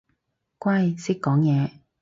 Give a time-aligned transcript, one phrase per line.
[0.57, 1.69] 乖，識講嘢